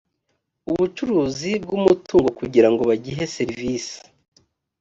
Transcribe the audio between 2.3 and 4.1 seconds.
kugira ngo bagihe serivisi